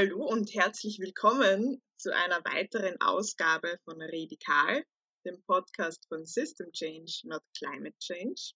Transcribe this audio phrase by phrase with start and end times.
[0.00, 4.84] Hallo und herzlich willkommen zu einer weiteren Ausgabe von Radikal,
[5.26, 8.52] dem Podcast von System Change, not Climate Change.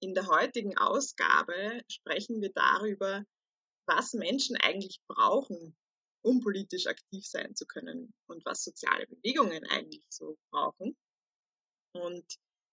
[0.00, 3.26] In der heutigen Ausgabe sprechen wir darüber,
[3.86, 5.76] was Menschen eigentlich brauchen,
[6.24, 10.96] um politisch aktiv sein zu können und was soziale Bewegungen eigentlich so brauchen.
[11.92, 12.24] Und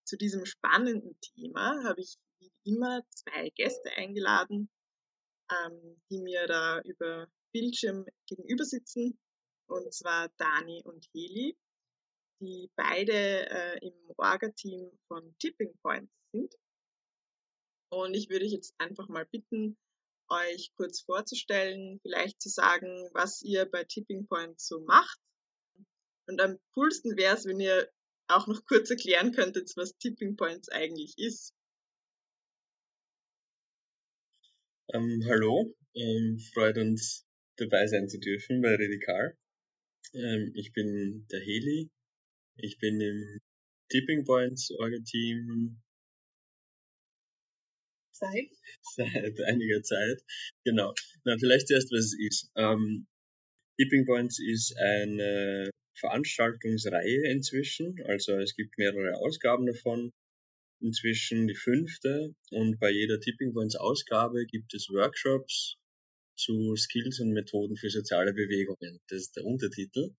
[0.06, 4.70] zu diesem spannenden Thema habe ich wie immer zwei Gäste eingeladen,
[5.52, 9.18] ähm, die mir da über Bildschirm gegenüber sitzen,
[9.68, 11.56] und zwar Dani und Heli,
[12.42, 13.14] die beide
[13.50, 16.54] äh, im Orga-Team von Tipping Point sind.
[17.90, 19.78] Und ich würde euch jetzt einfach mal bitten,
[20.30, 25.20] euch kurz vorzustellen, vielleicht zu sagen, was ihr bei Tipping Point so macht.
[26.28, 27.90] Und am coolsten wäre es, wenn ihr
[28.28, 31.54] auch noch kurz erklären könntet, was Tipping Points eigentlich ist.
[34.94, 37.26] Ähm, hallo, ähm, freut uns
[37.58, 39.38] dabei sein zu dürfen bei Radikal.
[40.14, 41.90] Ähm, ich bin der Heli.
[42.58, 43.40] Ich bin im
[43.90, 45.82] Tipping Points Orga-Team
[48.12, 48.50] seit?
[48.96, 50.22] seit einiger Zeit.
[50.64, 50.94] Genau.
[51.26, 52.52] Na, vielleicht zuerst, was es ist.
[52.56, 53.08] Ähm,
[53.78, 57.96] Tipping Points ist eine Veranstaltungsreihe inzwischen.
[58.06, 60.12] Also es gibt mehrere Ausgaben davon.
[60.80, 62.36] Inzwischen die fünfte.
[62.52, 65.78] Und bei jeder Tipping Points Ausgabe gibt es Workshops
[66.36, 69.00] zu Skills und Methoden für soziale Bewegungen.
[69.08, 70.16] Das ist der Untertitel.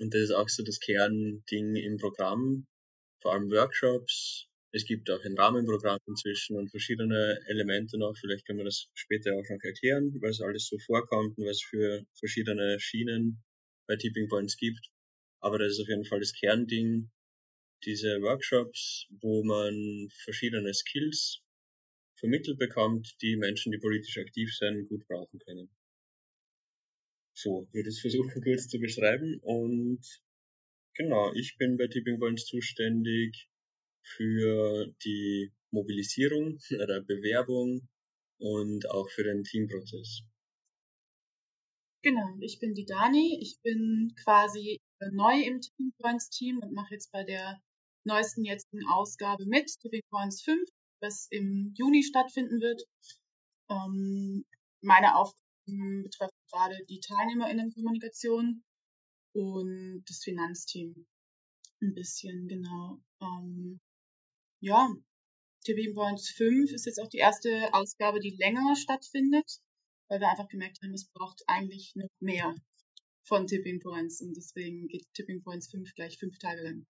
[0.00, 2.66] Und das ist auch so das Kernding im Programm.
[3.20, 4.46] Vor allem Workshops.
[4.70, 8.14] Es gibt auch ein Rahmenprogramm inzwischen und verschiedene Elemente noch.
[8.20, 12.04] Vielleicht können wir das später auch noch erklären, was alles so vorkommt und was für
[12.18, 13.42] verschiedene Schienen
[13.86, 14.86] bei Tipping Points gibt.
[15.40, 17.10] Aber das ist auf jeden Fall das Kernding.
[17.84, 21.40] Diese Workshops, wo man verschiedene Skills
[22.18, 25.70] vermittelt bekommt, die Menschen, die politisch aktiv sind, gut brauchen können.
[27.34, 29.38] So, würde ich versuchen kurz zu beschreiben.
[29.42, 30.00] Und
[30.94, 33.48] genau, ich bin bei Tipping Points zuständig
[34.02, 37.88] für die Mobilisierung der Bewerbung
[38.38, 40.22] und auch für den Teamprozess.
[42.02, 43.38] Genau, ich bin die Dani.
[43.42, 44.78] Ich bin quasi
[45.12, 47.60] neu im Tipping Points Team und mache jetzt bei der
[48.04, 50.68] neuesten jetzigen Ausgabe mit, Tipping Points 5
[51.00, 52.82] was im Juni stattfinden wird.
[53.70, 54.44] Ähm,
[54.80, 58.64] meine Aufgaben betreffen gerade die TeilnehmerInnenkommunikation
[59.34, 61.06] und das Finanzteam
[61.82, 63.00] ein bisschen, genau.
[63.20, 63.80] Ähm,
[64.60, 64.88] ja,
[65.64, 69.60] Tipping Points 5 ist jetzt auch die erste Ausgabe, die länger stattfindet,
[70.08, 72.54] weil wir einfach gemerkt haben, es braucht eigentlich noch mehr
[73.24, 76.86] von Tipping Points und deswegen geht Tipping Points 5 gleich fünf Tage lang.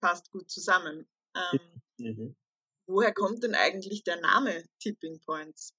[0.00, 1.06] Passt gut zusammen.
[1.34, 2.34] Ähm, mhm.
[2.88, 5.74] Woher kommt denn eigentlich der Name Tipping Points?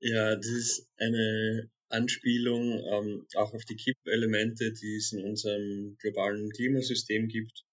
[0.00, 6.50] Ja, das ist eine Anspielung ähm, auch auf die Kipp-Elemente, die es in unserem globalen
[6.50, 7.64] Klimasystem gibt.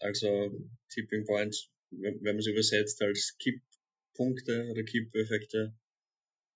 [0.00, 0.50] Also
[0.88, 5.74] Tipping Points, wenn man es übersetzt als Kipppunkte oder Kippeffekte,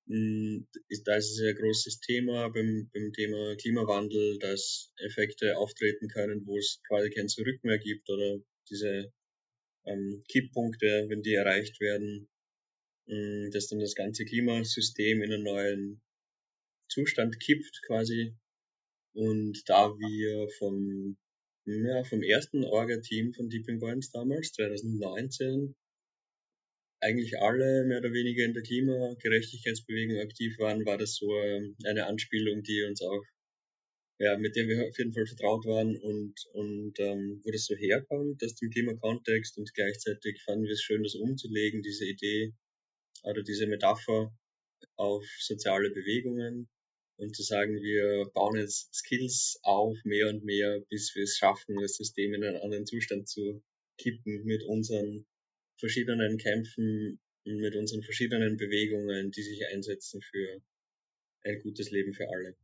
[0.07, 0.67] hm,
[1.05, 6.47] da ist es ein sehr großes Thema beim, beim Thema Klimawandel, dass Effekte auftreten können,
[6.47, 9.13] wo es quasi kein Zurück mehr gibt oder diese
[9.87, 12.29] ähm, Kipppunkte, wenn die erreicht werden,
[13.07, 16.03] mh, hm, dass dann das ganze Klimasystem in einen neuen
[16.89, 18.35] Zustand kippt quasi.
[19.15, 21.17] Und da wir vom,
[21.67, 25.75] ja, vom ersten Orga-Team von Deeping Points damals, 2019,
[27.01, 32.07] eigentlich alle mehr oder weniger in der Klimagerechtigkeitsbewegung aktiv waren, war das so ähm, eine
[32.07, 33.23] Anspielung, die uns auch,
[34.19, 37.75] ja, mit der wir auf jeden Fall vertraut waren und, und ähm, wo das so
[37.75, 42.53] herkommt, aus dem Klimakontext und gleichzeitig fanden wir es schön, das umzulegen, diese Idee
[43.25, 44.33] oder diese Metapher
[44.97, 46.69] auf soziale Bewegungen
[47.17, 51.77] und zu sagen, wir bauen jetzt Skills auf, mehr und mehr, bis wir es schaffen,
[51.81, 53.63] das System in einen anderen Zustand zu
[53.99, 55.27] kippen mit unseren
[55.79, 60.61] verschiedenen Kämpfen, mit unseren verschiedenen Bewegungen, die sich einsetzen für
[61.45, 62.57] ein gutes Leben für alle.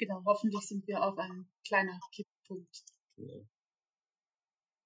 [0.00, 2.84] Genau, hoffentlich sind wir auf einem kleinen Kipppunkt.
[3.16, 3.46] Genau.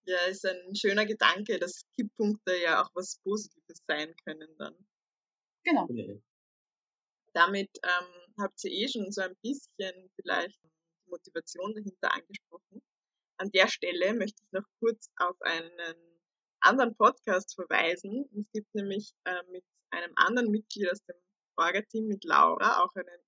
[0.07, 4.75] Ja, ist ein schöner Gedanke, dass Kipppunkte ja auch was Positives sein können dann.
[5.63, 5.87] Genau.
[5.87, 6.21] genau.
[7.33, 12.83] Damit ähm, habt ihr eh schon so ein bisschen vielleicht die Motivation dahinter angesprochen.
[13.37, 15.95] An der Stelle möchte ich noch kurz auf einen
[16.61, 18.29] anderen Podcast verweisen.
[18.37, 21.17] Es gibt nämlich äh, mit einem anderen Mitglied aus dem
[21.57, 23.24] Orga-Team, mit Laura, auch einen, ein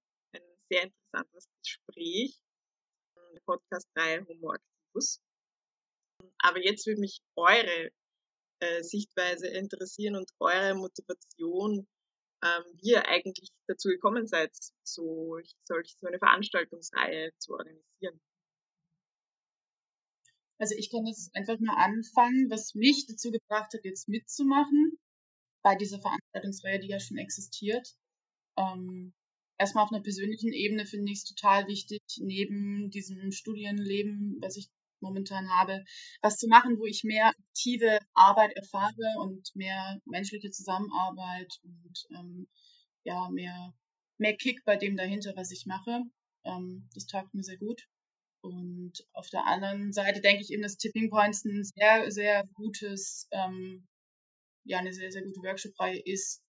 [0.69, 2.41] sehr interessantes Gespräch.
[3.47, 5.21] Podcast-Reihe Homo Activus.
[6.39, 7.91] Aber jetzt würde mich eure
[8.61, 11.87] äh, Sichtweise interessieren und eure Motivation,
[12.43, 14.51] ähm, wie ihr eigentlich dazu gekommen seid,
[14.83, 18.21] so, solch, so eine Veranstaltungsreihe zu organisieren.
[20.59, 24.99] Also ich kann jetzt einfach mal anfangen, was mich dazu gebracht hat, jetzt mitzumachen
[25.63, 27.95] bei dieser Veranstaltungsreihe, die ja schon existiert.
[28.57, 29.13] Ähm,
[29.59, 34.69] erstmal auf einer persönlichen Ebene finde ich es total wichtig, neben diesem Studienleben, was ich
[35.01, 35.85] momentan habe,
[36.23, 42.49] was zu machen, wo ich mehr aktive Arbeit erfahre und mehr menschliche Zusammenarbeit und ähm,
[43.05, 43.75] ja, mehr,
[44.19, 46.03] mehr Kick bei dem dahinter, was ich mache.
[46.45, 47.87] Ähm, das taugt mir sehr gut.
[48.41, 53.29] Und auf der anderen Seite denke ich eben, dass Tipping Points ein sehr, sehr gutes,
[53.33, 53.87] ähm,
[54.65, 56.43] ja, eine sehr, sehr gute Workshop-Reihe ist,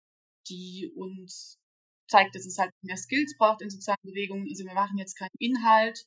[0.48, 1.60] die uns
[2.08, 4.48] zeigt, dass es halt mehr Skills braucht in sozialen Bewegungen.
[4.50, 6.04] Also wir machen jetzt keinen Inhalt.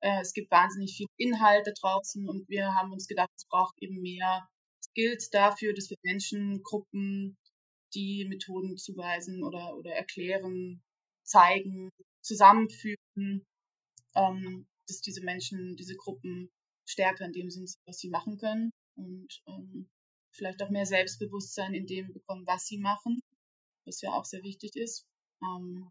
[0.00, 3.74] Äh, es gibt wahnsinnig viel Inhalt da draußen und wir haben uns gedacht, es braucht
[3.80, 4.48] eben mehr
[4.82, 7.36] Skills dafür, dass wir Menschen, Gruppen,
[7.94, 10.82] die Methoden zuweisen oder, oder erklären,
[11.24, 11.90] zeigen,
[12.22, 13.44] zusammenfügen,
[14.14, 16.50] ähm, dass diese Menschen, diese Gruppen
[16.88, 19.88] stärker in dem sind, was sie machen können und ähm,
[20.32, 23.20] vielleicht auch mehr Selbstbewusstsein in dem bekommen, was sie machen,
[23.84, 25.06] was ja auch sehr wichtig ist.
[25.42, 25.90] Ähm,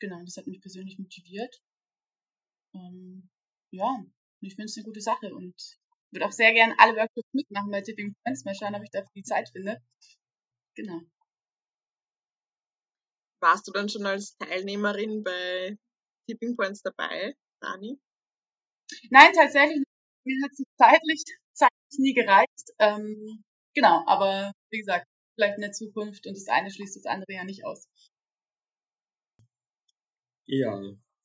[0.00, 1.62] genau, das hat mich persönlich motiviert.
[2.74, 3.28] Ähm,
[3.70, 4.04] ja,
[4.40, 5.54] ich finde es eine gute Sache und
[6.10, 8.44] würde auch sehr gerne alle Workshops mitmachen bei Tipping Points.
[8.44, 9.80] Mal schauen, ob ich dafür die Zeit finde.
[10.74, 11.00] Genau.
[13.40, 15.76] Warst du dann schon als Teilnehmerin bei
[16.28, 17.98] Tipping Points dabei, Dani?
[19.10, 19.82] Nein, tatsächlich,
[20.24, 22.70] mir hat es zeitlich, zeitlich nie gereicht.
[22.78, 23.42] Ähm,
[23.74, 27.44] genau, aber wie gesagt, vielleicht in der Zukunft und das eine schließt das andere ja
[27.44, 27.88] nicht aus.
[30.52, 30.78] Ja,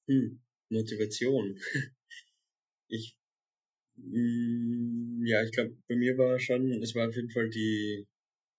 [0.08, 0.40] hm,
[0.70, 1.60] Motivation.
[2.90, 3.18] Ich,
[3.98, 8.08] mh, ja, ich glaube, bei mir war schon, es war auf jeden Fall die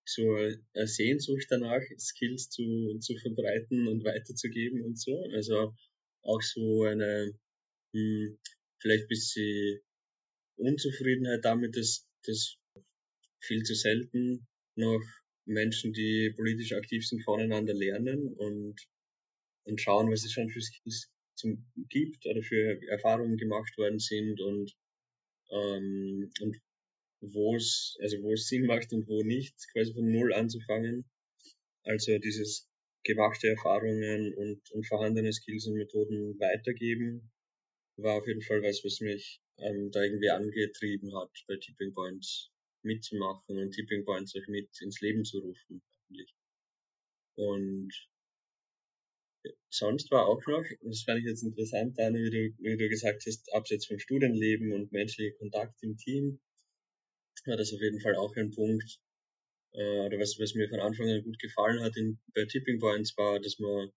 [0.05, 5.23] so eine Sehnsucht danach, Skills zu, zu verbreiten und weiterzugeben und so.
[5.33, 5.73] Also
[6.23, 7.33] auch so eine
[7.93, 8.39] mh, hm,
[8.79, 9.81] vielleicht ein bisschen
[10.57, 12.57] Unzufriedenheit damit, dass, dass
[13.41, 15.03] viel zu selten noch
[15.45, 18.75] Menschen, die politisch aktiv sind, voneinander lernen und,
[19.69, 24.41] und schauen, was es schon für Skills zum, gibt oder für Erfahrungen gemacht worden sind
[24.41, 24.75] und,
[25.51, 26.57] ähm, und
[27.21, 31.05] wo es, also wo es Sinn macht und wo nicht, quasi von Null anzufangen.
[31.83, 32.67] Also dieses
[33.03, 37.31] gemachte Erfahrungen und, und vorhandene Skills und Methoden weitergeben,
[37.97, 42.51] war auf jeden Fall was, was mich ähm, da irgendwie angetrieben hat, bei Tipping Points
[42.83, 45.81] mitzumachen und Tipping Points auch mit ins Leben zu rufen.
[46.09, 46.33] Eigentlich.
[47.35, 47.91] Und
[49.69, 53.23] sonst war auch noch, das fand ich jetzt interessant, Dani, wie du, wie du gesagt
[53.25, 56.39] hast, abseits vom Studienleben und menschlicher Kontakt im Team,
[57.45, 58.99] war das auf jeden Fall auch ein Punkt,
[59.73, 63.17] äh, oder was, was mir von Anfang an gut gefallen hat in, bei Tipping Points
[63.17, 63.91] war, dass man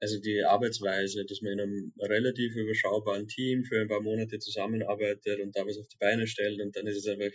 [0.00, 5.40] also die Arbeitsweise, dass man in einem relativ überschaubaren Team für ein paar Monate zusammenarbeitet
[5.40, 7.34] und da was auf die Beine stellt und dann ist es einfach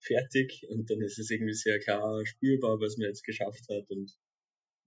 [0.00, 4.12] fertig und dann ist es irgendwie sehr klar spürbar, was man jetzt geschafft hat und,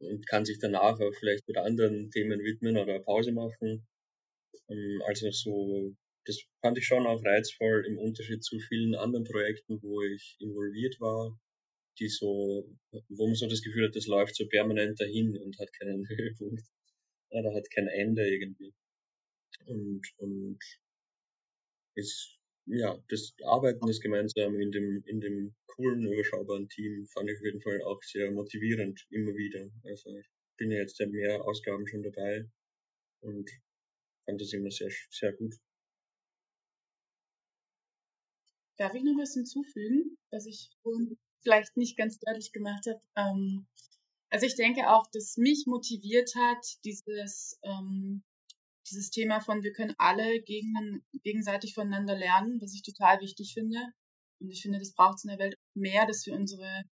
[0.06, 3.88] und kann sich danach auch vielleicht mit anderen Themen widmen oder Pause machen.
[4.70, 5.96] Ähm, also so,
[6.26, 11.00] das fand ich schon auch reizvoll im Unterschied zu vielen anderen Projekten, wo ich involviert
[11.00, 11.40] war,
[12.00, 12.70] die so,
[13.10, 16.64] wo man so das Gefühl hat, das läuft so permanent dahin und hat keinen Höhepunkt
[17.30, 18.74] oder hat kein Ende irgendwie.
[19.66, 20.60] Und, und
[21.96, 27.38] ist, ja, das Arbeiten, das gemeinsam in dem, in dem coolen, überschaubaren Team fand ich
[27.38, 29.70] auf jeden Fall auch sehr motivierend, immer wieder.
[29.84, 32.48] Also ich bin ja jetzt ja mehr Ausgaben schon dabei
[33.22, 33.50] und
[34.26, 35.56] fand das immer sehr, sehr gut.
[38.78, 40.72] Darf ich noch was hinzufügen, was ich
[41.42, 43.02] vielleicht nicht ganz deutlich gemacht habe?
[43.16, 43.68] Ähm,
[44.30, 48.24] also ich denke auch, dass mich motiviert hat, dieses, ähm,
[48.94, 53.80] dieses Thema von, wir können alle gegen, gegenseitig voneinander lernen, was ich total wichtig finde.
[54.40, 56.84] Und ich finde, das braucht es in der Welt mehr, dass wir unsere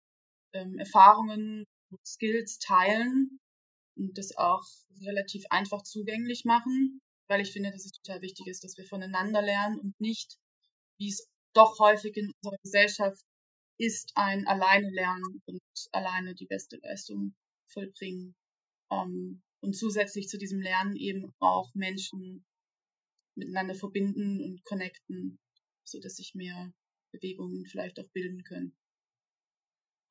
[0.55, 3.41] ähm, Erfahrungen und Skills teilen
[3.97, 4.65] und das auch
[5.03, 9.43] relativ einfach zugänglich machen, weil ich finde, dass es total wichtig ist, dass wir voneinander
[9.43, 10.39] lernen und nicht,
[10.99, 13.23] wie es doch häufig in unserer Gesellschaft
[13.79, 15.61] ist ein alleine lernen und
[15.93, 17.35] alleine die beste Leistung
[17.73, 18.35] vollbringen.
[18.91, 22.45] Ähm, und zusätzlich zu diesem Lernen eben auch Menschen
[23.37, 25.39] miteinander verbinden und connecten,
[25.85, 26.73] so dass sich mehr
[27.13, 28.77] Bewegungen vielleicht auch bilden können.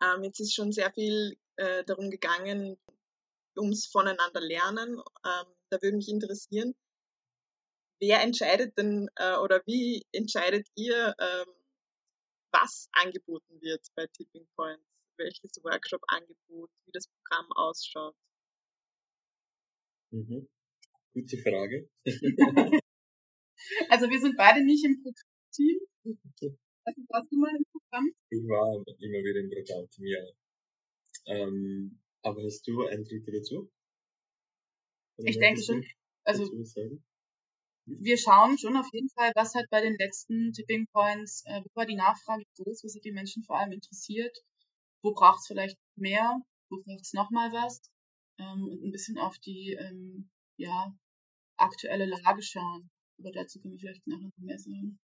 [0.01, 2.77] Ähm, jetzt ist schon sehr viel äh, darum gegangen,
[3.57, 4.97] ums voneinander lernen.
[5.25, 6.73] Ähm, da würde mich interessieren,
[7.99, 11.53] wer entscheidet denn äh, oder wie entscheidet ihr, ähm,
[12.51, 14.83] was angeboten wird bei Tipping Points.
[15.17, 18.15] welches Workshop-Angebot, wie das Programm ausschaut?
[20.11, 20.47] Mhm.
[21.13, 21.89] Gute Frage.
[23.89, 25.79] also wir sind beide nicht im Programmteam.
[26.85, 28.11] Also warst du mal im Programm?
[28.29, 30.19] Ich war immer wieder im Programmteam, ja.
[31.25, 33.71] Ähm, aber hast du Eindrücke dazu?
[35.17, 35.85] Oder ich denke schon.
[36.23, 36.49] Also
[37.85, 41.69] wir schauen schon auf jeden Fall, was halt bei den letzten Tipping Points, äh, wo
[41.73, 44.37] war die Nachfrage groß, was hat die Menschen vor allem interessiert,
[45.01, 46.39] wo braucht es vielleicht mehr,
[46.69, 47.81] wo braucht es nochmal was
[48.39, 50.93] ähm, und ein bisschen auf die ähm, ja,
[51.57, 52.89] aktuelle Lage schauen.
[53.19, 54.99] Aber dazu können wir vielleicht nachher noch mehr sagen.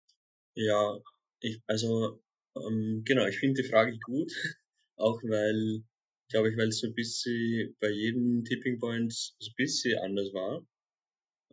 [0.54, 0.98] Ja,
[1.40, 2.22] ich, also
[2.56, 4.32] ähm, genau, ich finde die Frage gut,
[4.96, 5.82] auch weil,
[6.28, 10.32] glaube ich, weil es so ein bisschen bei jedem Tipping Point so ein bisschen anders
[10.32, 10.66] war.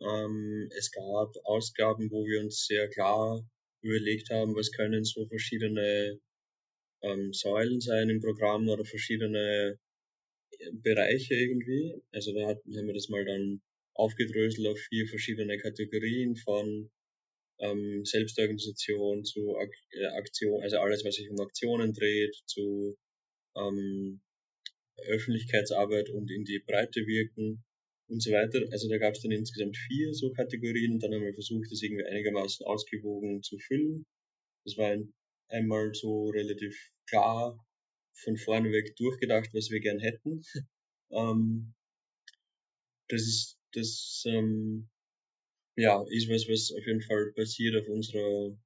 [0.00, 3.42] Ähm, es gab Ausgaben, wo wir uns sehr klar
[3.82, 6.18] überlegt haben, was können so verschiedene
[7.02, 9.78] ähm, Säulen sein im Programm oder verschiedene
[10.72, 11.94] Bereiche irgendwie.
[12.12, 13.60] Also da hatten, haben wir das mal dann
[13.94, 16.90] aufgedröselt auf vier verschiedene Kategorien von
[17.58, 22.96] ähm, Selbstorganisation zu Ak äh, Aktion, also alles, was sich um Aktionen dreht, zu
[23.56, 24.20] ähm,
[25.06, 27.62] Öffentlichkeitsarbeit und in die Breite wirken
[28.08, 28.60] und so weiter.
[28.70, 31.82] Also da gab es dann insgesamt vier so Kategorien und dann haben wir versucht, das
[31.82, 34.06] irgendwie einigermaßen ausgewogen zu füllen.
[34.64, 35.12] Das war ein,
[35.48, 37.58] einmal so relativ klar
[38.12, 40.42] von vorne weg durchgedacht, was wir gern hätten.
[41.10, 41.74] ähm,
[43.08, 44.88] das ist, das ähm,
[45.76, 48.56] ja, ist was, was auf jeden Fall basiert auf unserer,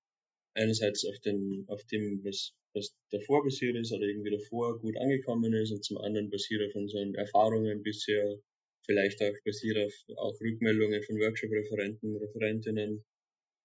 [0.55, 5.53] einerseits auf, den, auf dem, was, was davor passiert ist oder irgendwie davor gut angekommen
[5.55, 8.39] ist und zum anderen basiert auf unseren Erfahrungen bisher
[8.87, 13.05] vielleicht auch basiert auf auch Rückmeldungen von Workshop-Referenten, Referentinnen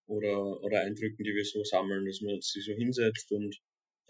[0.08, 3.60] oder, oder Eindrücken, die wir so sammeln, dass man sich so hinsetzt und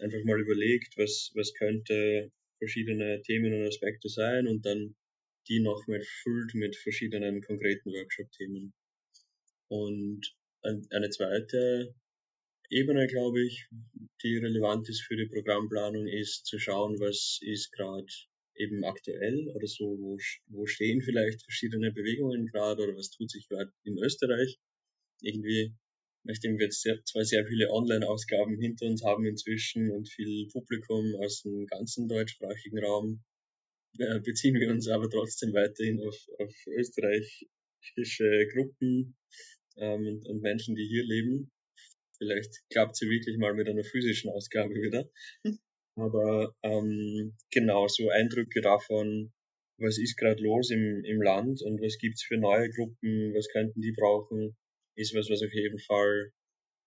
[0.00, 4.94] einfach mal überlegt, was, was könnte verschiedene Themen und Aspekte sein und dann
[5.48, 8.72] die noch mit füllt mit verschiedenen konkreten Workshop-Themen.
[9.68, 11.94] Und eine zweite
[12.68, 13.66] Ebene, glaube ich,
[14.22, 18.06] die relevant ist für die Programmplanung, ist zu schauen, was ist gerade
[18.54, 23.48] eben aktuell oder so, wo, wo stehen vielleicht verschiedene Bewegungen gerade oder was tut sich
[23.48, 24.58] gerade in Österreich.
[25.22, 25.74] Irgendwie,
[26.24, 31.14] nachdem wir jetzt sehr, zwar sehr viele Online-Ausgaben hinter uns haben inzwischen und viel Publikum
[31.16, 33.22] aus dem ganzen deutschsprachigen Raum,
[33.98, 39.16] äh, beziehen wir uns aber trotzdem weiterhin auf, auf österreichische Gruppen
[39.76, 41.50] ähm, und, und Menschen, die hier leben.
[42.18, 45.10] Vielleicht klappt sie wirklich mal mit einer physischen Ausgabe wieder.
[45.96, 49.32] Aber ähm, genau, so Eindrücke davon,
[49.78, 53.80] was ist gerade los im, im Land und was gibt's für neue Gruppen, was könnten
[53.80, 54.56] die brauchen,
[54.96, 56.32] ist was, was auf jeden Fall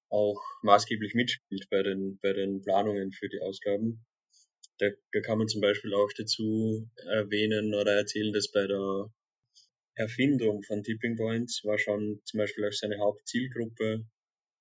[0.10, 4.05] auch maßgeblich mitspielt bei den, bei den Planungen für die Ausgaben.
[4.77, 9.12] Da, da kann man zum Beispiel auch dazu erwähnen oder erzählen, dass bei der
[9.95, 14.05] Erfindung von Tipping Points war schon zum Beispiel auch seine Hauptzielgruppe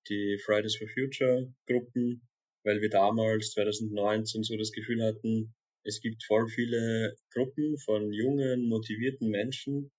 [0.09, 2.29] die Fridays for Future Gruppen,
[2.65, 8.69] weil wir damals 2019 so das Gefühl hatten, es gibt voll viele Gruppen von jungen,
[8.69, 9.91] motivierten Menschen,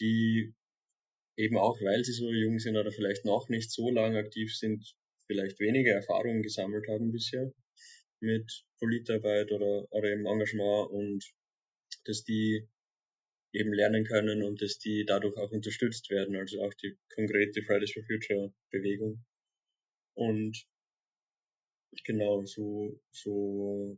[0.00, 0.54] die
[1.38, 4.96] eben auch, weil sie so jung sind oder vielleicht noch nicht so lange aktiv sind,
[5.26, 7.52] vielleicht weniger Erfahrungen gesammelt haben bisher
[8.20, 11.24] mit Politarbeit oder, oder im Engagement und
[12.04, 12.66] dass die
[13.52, 17.92] eben lernen können und dass die dadurch auch unterstützt werden, also auch die konkrete Fridays
[17.92, 19.24] for Future Bewegung.
[20.14, 20.66] Und
[22.04, 23.96] genau, so, so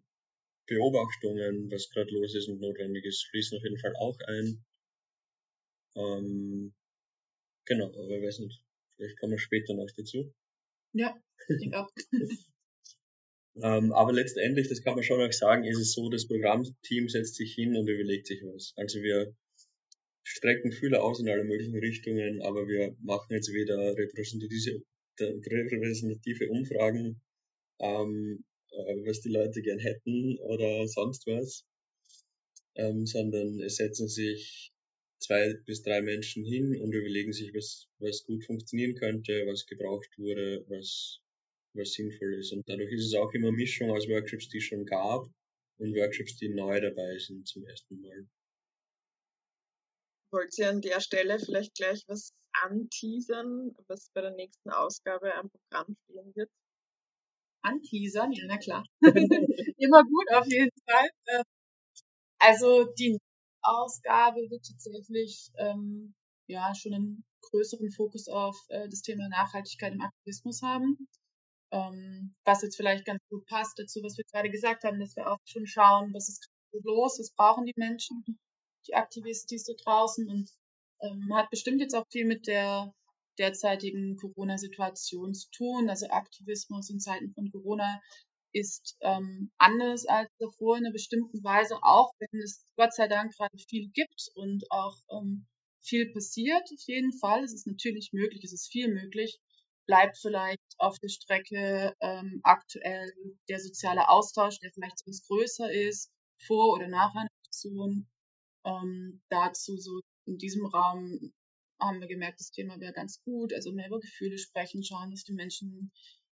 [0.67, 4.63] Beobachtungen, was gerade los ist und notwendig ist, fließen auf jeden Fall auch ein.
[5.97, 6.75] Ähm,
[7.71, 8.63] genau, aber ich weiß nicht,
[8.97, 10.33] vielleicht kommen wir später noch dazu.
[10.93, 11.17] Ja,
[11.49, 11.91] ich denke auch.
[13.63, 17.37] ähm, aber letztendlich, das kann man schon auch sagen, ist es so, das Programmteam setzt
[17.37, 18.75] sich hin und überlegt sich was.
[18.77, 19.35] Also wir
[20.23, 24.83] strecken Fühler aus in alle möglichen Richtungen, aber wir machen jetzt weder repräsentative,
[25.19, 27.21] repräsentative Umfragen
[27.81, 31.65] ähm, äh, was die Leute gern hätten oder sonst was,
[32.77, 34.73] ähm, sondern es setzen sich
[35.21, 40.11] zwei bis drei Menschen hin und überlegen sich, was, was gut funktionieren könnte, was gebraucht
[40.19, 41.21] wurde, was,
[41.75, 42.53] was sinnvoll ist.
[42.53, 45.27] Und dadurch ist es auch immer Mischung aus Workshops, die es schon gab
[45.79, 48.27] und Workshops, die neu dabei sind zum ersten Mal.
[50.33, 55.51] Wollt ihr an der Stelle vielleicht gleich was anteasern, was bei der nächsten Ausgabe am
[55.51, 56.51] Programm stehen wird?
[57.63, 58.85] anteasern, ja, na klar.
[59.77, 61.09] Immer gut, auf jeden Fall.
[61.29, 61.43] Ähm,
[62.39, 63.19] also die
[63.63, 66.15] Ausgabe wird tatsächlich ähm,
[66.47, 71.09] ja schon einen größeren Fokus auf äh, das Thema Nachhaltigkeit im Aktivismus haben.
[71.73, 75.31] Ähm, was jetzt vielleicht ganz gut passt dazu, was wir gerade gesagt haben, dass wir
[75.31, 78.25] auch schon schauen, was ist los, was brauchen die Menschen,
[78.89, 80.51] die Aktivistis da draußen und
[81.01, 82.93] ähm, hat bestimmt jetzt auch viel mit der
[83.39, 85.89] derzeitigen Corona-Situation zu tun.
[85.89, 88.01] Also Aktivismus in Zeiten von Corona
[88.53, 93.33] ist ähm, anders als davor in einer bestimmten Weise, auch wenn es Gott sei Dank
[93.37, 95.47] gerade viel gibt und auch ähm,
[95.83, 96.63] viel passiert.
[96.63, 97.45] Auf jeden Fall.
[97.45, 99.39] Es ist natürlich möglich, es ist viel möglich.
[99.87, 103.13] Bleibt vielleicht auf der Strecke ähm, aktuell
[103.49, 106.11] der soziale Austausch, der vielleicht sonst größer ist,
[106.47, 108.09] vor oder nach einer Aktion.
[108.65, 111.33] Ähm, dazu so in diesem Raum
[111.81, 113.53] haben wir gemerkt, das Thema wäre ganz gut.
[113.53, 115.91] Also mehr über Gefühle sprechen, schauen, dass die Menschen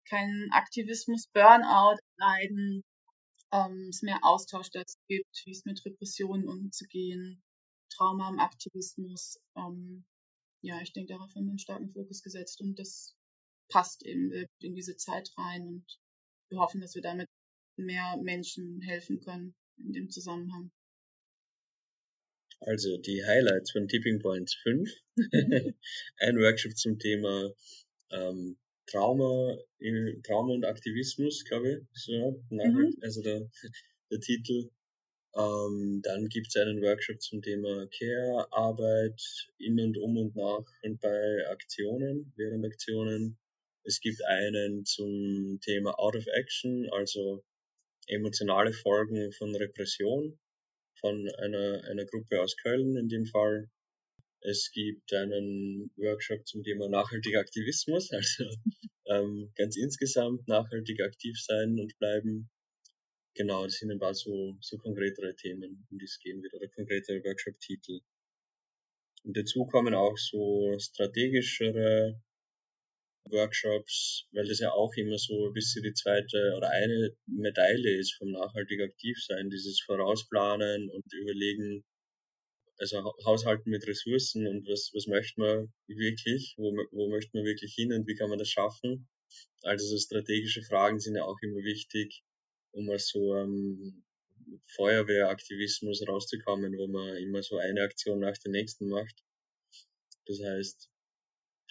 [0.08, 2.84] keinen Aktivismus, Burnout leiden,
[3.52, 7.42] ähm, es mehr Austausch dazu gibt, wie es mit Repressionen umzugehen,
[7.90, 9.38] Trauma im Aktivismus.
[9.56, 10.04] Ähm,
[10.62, 13.14] ja, ich denke, darauf haben wir einen starken Fokus gesetzt und das
[13.68, 15.84] passt eben in diese Zeit rein und
[16.50, 17.28] wir hoffen, dass wir damit
[17.76, 20.70] mehr Menschen helfen können in dem Zusammenhang.
[22.60, 24.90] Also die Highlights von Tipping Points 5.
[26.18, 27.52] Ein Workshop zum Thema
[28.10, 29.56] ähm, Trauma,
[30.24, 32.02] Trauma und Aktivismus, glaube ich.
[32.02, 32.96] So, mhm.
[33.02, 33.48] Also der,
[34.10, 34.70] der Titel.
[35.36, 39.20] Ähm, dann gibt es einen Workshop zum Thema Care, Arbeit
[39.58, 43.36] in und um und nach und bei Aktionen, während Aktionen.
[43.84, 47.44] Es gibt einen zum Thema Out of Action, also
[48.06, 50.38] emotionale Folgen von Repression
[51.00, 53.68] von einer, einer Gruppe aus Köln in dem Fall.
[54.48, 58.44] Es gibt einen Workshop zum Thema nachhaltiger Aktivismus, also
[59.06, 62.48] ähm, ganz insgesamt nachhaltig aktiv sein und bleiben.
[63.34, 66.68] Genau, das sind ein paar so, so konkretere Themen, um die es gehen wird, oder
[66.68, 67.98] konkrete Workshop-Titel.
[69.24, 72.22] Und dazu kommen auch so strategischere
[73.24, 78.14] Workshops, weil das ja auch immer so ein bisschen die zweite oder eine Medaille ist
[78.14, 81.84] vom nachhaltig aktiv sein, dieses Vorausplanen und überlegen,
[82.78, 87.74] also Haushalten mit Ressourcen und was, was möchte man wirklich, wo, wo möchte man wirklich
[87.74, 89.08] hin und wie kann man das schaffen.
[89.62, 92.22] Also so strategische Fragen sind ja auch immer wichtig,
[92.72, 94.04] um aus so einem
[94.76, 99.24] Feuerwehraktivismus rauszukommen, wo man immer so eine Aktion nach der nächsten macht.
[100.26, 100.88] Das heißt,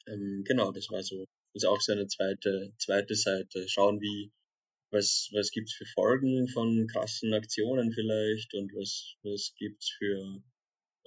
[0.08, 3.68] ähm, genau, das war so ist auch seine zweite, zweite Seite.
[3.70, 4.32] Schauen, wie,
[4.91, 10.44] was, was gibt's für Folgen von krassen Aktionen vielleicht und was, was gibt's für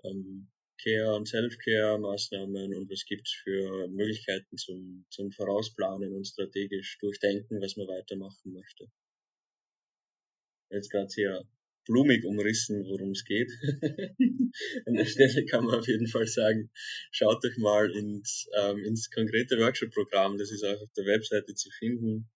[0.04, 0.48] ähm,
[0.82, 7.76] Care- und Self-Care-Maßnahmen und was gibt's für Möglichkeiten zum, zum Vorausplanen und strategisch durchdenken, was
[7.76, 8.88] man weitermachen möchte.
[10.70, 11.44] Jetzt gerade sehr
[11.84, 13.50] blumig umrissen, worum es geht.
[14.86, 16.70] An der Stelle kann man auf jeden Fall sagen,
[17.10, 21.70] schaut euch mal ins, ähm, ins konkrete Workshop-Programm, das ist auch auf der Webseite zu
[21.70, 22.30] finden,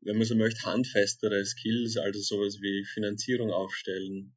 [0.00, 4.34] wenn man so möchte, handfestere Skills, also sowas wie Finanzierung aufstellen,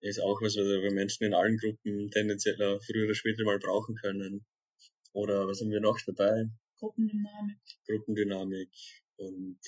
[0.00, 3.96] ist auch was, was wir Menschen in allen Gruppen tendenziell früher oder später mal brauchen
[3.96, 4.44] können.
[5.12, 6.50] Oder was haben wir noch dabei?
[6.78, 7.58] Gruppendynamik.
[7.86, 8.70] Gruppendynamik
[9.16, 9.58] und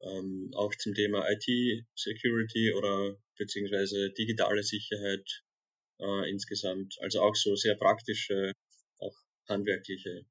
[0.00, 5.44] ähm, auch zum Thema IT-Security oder beziehungsweise digitale Sicherheit
[6.00, 6.96] äh, insgesamt.
[7.00, 8.52] Also auch so sehr praktische,
[9.48, 10.26] handwerkliche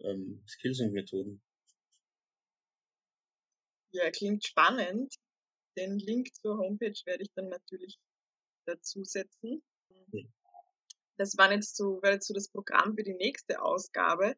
[0.00, 1.42] ähm, Skills und Methoden.
[3.92, 5.14] Ja, klingt spannend.
[5.76, 7.98] Den Link zur Homepage werde ich dann natürlich
[8.66, 9.62] dazu setzen.
[10.12, 10.32] Hm
[11.22, 14.34] das war jetzt so, wäre jetzt so das Programm für die nächste Ausgabe.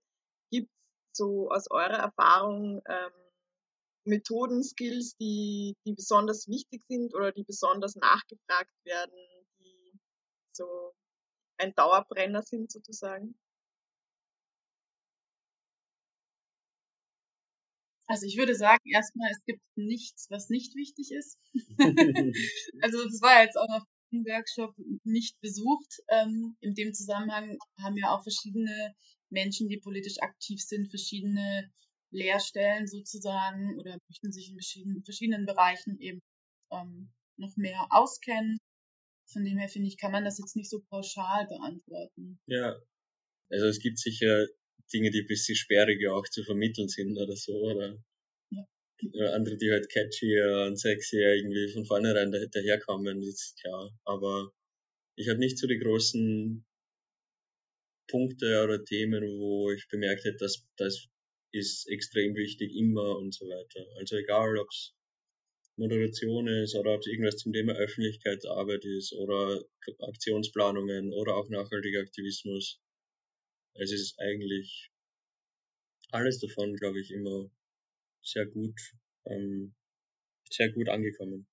[0.50, 3.12] Gibt es so aus eurer Erfahrung ähm,
[4.04, 9.18] Methoden, Skills, die, die besonders wichtig sind oder die besonders nachgefragt werden,
[9.60, 9.98] die
[10.52, 10.92] so
[11.56, 13.34] ein Dauerbrenner sind sozusagen?
[18.14, 21.36] Also ich würde sagen, erstmal, es gibt nichts, was nicht wichtig ist.
[22.80, 24.72] also das war jetzt auch noch Workshop
[25.02, 25.98] nicht besucht.
[26.06, 28.94] Ähm, in dem Zusammenhang haben ja auch verschiedene
[29.30, 31.72] Menschen, die politisch aktiv sind, verschiedene
[32.12, 36.20] Lehrstellen sozusagen oder möchten sich in verschiedenen, verschiedenen Bereichen eben
[36.70, 38.58] ähm, noch mehr auskennen.
[39.26, 42.38] Von dem her finde ich, kann man das jetzt nicht so pauschal beantworten.
[42.46, 42.76] Ja,
[43.50, 44.46] also es gibt sicher
[44.92, 47.98] Dinge, die ein bisschen sperriger auch zu vermitteln sind oder so, oder
[49.32, 53.90] andere, die halt catchy und sexy irgendwie von vornherein daherkommen, das ist klar.
[54.04, 54.52] Aber
[55.16, 56.64] ich habe nicht so die großen
[58.08, 61.08] Punkte oder Themen, wo ich bemerkt hätte, dass das
[61.52, 63.86] ist extrem wichtig immer und so weiter.
[63.96, 64.92] Also egal, ob es
[65.76, 69.62] Moderation ist oder ob es irgendwas zum Thema Öffentlichkeitsarbeit ist oder
[70.00, 72.80] Aktionsplanungen oder auch nachhaltiger Aktivismus.
[73.74, 74.90] Es ist eigentlich
[76.10, 77.50] alles davon, glaube ich, immer
[78.22, 78.78] sehr gut,
[79.26, 79.74] ähm,
[80.48, 81.46] sehr gut angekommen.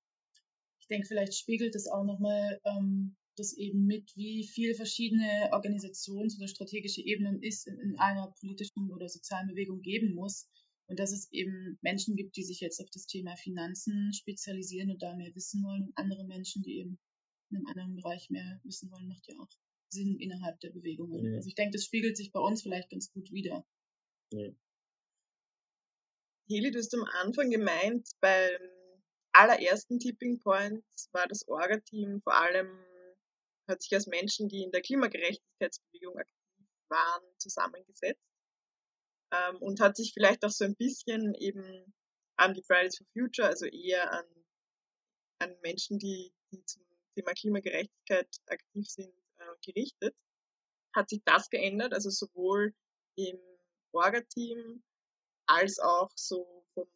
[0.79, 6.37] Ich denke, vielleicht spiegelt es auch nochmal ähm, das eben mit, wie viele verschiedene Organisations-
[6.37, 10.47] oder strategische Ebenen es in, in einer politischen oder sozialen Bewegung geben muss.
[10.87, 15.01] Und dass es eben Menschen gibt, die sich jetzt auf das Thema Finanzen spezialisieren und
[15.01, 16.99] da mehr wissen wollen und andere Menschen, die eben
[17.49, 19.49] in einem anderen Bereich mehr wissen wollen, macht ja auch
[19.91, 21.25] Sinn innerhalb der Bewegungen.
[21.25, 21.35] Ja.
[21.35, 23.65] Also ich denke, das spiegelt sich bei uns vielleicht ganz gut wieder.
[24.31, 24.49] Ja.
[26.47, 28.59] Heli, du hast am Anfang gemeint, beim
[29.33, 32.67] allerersten Tipping Point war das Orga-Team vor allem,
[33.67, 36.35] hat sich aus Menschen, die in der Klimagerechtigkeitsbewegung aktiv
[36.89, 38.21] waren, zusammengesetzt
[39.31, 41.93] ähm, und hat sich vielleicht auch so ein bisschen eben
[42.35, 44.25] an die Fridays for Future, also eher an,
[45.39, 46.83] an Menschen, die, die zum
[47.15, 49.13] Thema Klimagerechtigkeit aktiv sind,
[49.61, 50.15] gerichtet.
[50.95, 52.73] Hat sich das geändert, also sowohl
[53.15, 53.39] im
[53.93, 54.83] Orga-Team
[55.47, 56.87] als auch so von,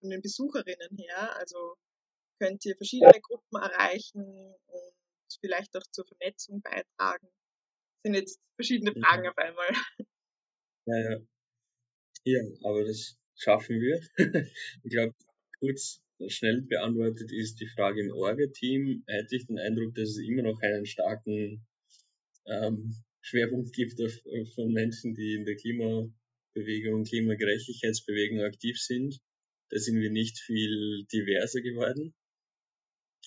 [0.00, 1.36] von den Besucherinnen her.
[1.36, 1.76] Also
[2.40, 4.24] könnt ihr verschiedene Gruppen erreichen
[4.66, 4.94] und
[5.40, 7.26] vielleicht auch zur Vernetzung beitragen.
[7.26, 9.30] Das sind jetzt verschiedene Fragen ja.
[9.30, 9.68] auf einmal.
[10.86, 11.18] Ja, ja.
[12.24, 14.00] Ja, aber das schaffen wir.
[14.82, 15.14] ich glaube,
[15.58, 19.04] kurz schnell beantwortet ist die Frage im Orga-Team.
[19.06, 21.66] Hätte ich den Eindruck, dass es immer noch einen starken
[22.48, 24.12] ähm, Schwerpunkt gibt auf,
[24.54, 29.18] von Menschen, die in der Klimabewegung, Klimagerechtigkeitsbewegung aktiv sind.
[29.70, 32.14] Da sind wir nicht viel diverser geworden.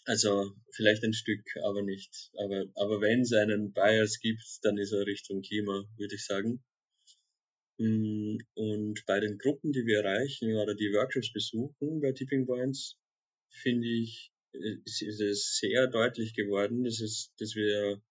[0.05, 2.31] Also vielleicht ein Stück, aber nicht.
[2.37, 6.63] Aber, aber wenn es einen Bias gibt, dann ist er Richtung Klima, würde ich sagen.
[7.77, 12.97] Mm, und bei den Gruppen, die wir erreichen oder die Workshops besuchen bei Tipping Points,
[13.49, 18.01] finde ich, äh, ist es sehr deutlich geworden, dass, es, dass wir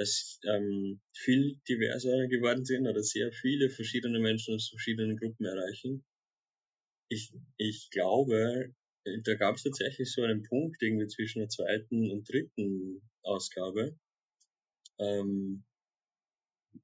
[0.00, 6.04] dass, ähm, viel diverser geworden sind oder sehr viele verschiedene Menschen aus verschiedenen Gruppen erreichen.
[7.10, 8.74] Ich, ich glaube,
[9.24, 13.94] da gab es tatsächlich so einen Punkt irgendwie zwischen der zweiten und dritten Ausgabe,
[14.98, 15.64] ähm,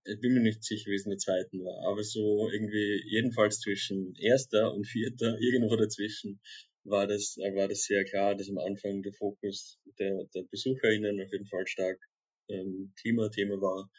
[0.05, 3.61] ich bin mir nicht sicher, wie es in der zweiten war, aber so irgendwie jedenfalls
[3.61, 6.41] zwischen erster und vierter, irgendwo dazwischen,
[6.85, 11.33] war das, war das sehr klar, dass am Anfang der Fokus der, der BesucherInnen auf
[11.33, 11.99] jeden Fall stark
[12.49, 13.91] ähm, Klimathema war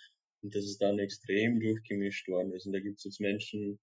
[0.41, 2.65] und dass es dann extrem durchgemischt worden ist.
[2.65, 3.79] Und da gibt es jetzt Menschen,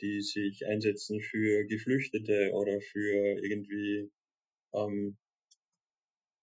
[0.00, 4.10] die sich einsetzen für Geflüchtete oder für irgendwie
[4.72, 5.16] ähm,